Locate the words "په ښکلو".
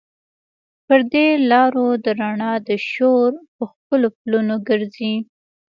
3.55-4.07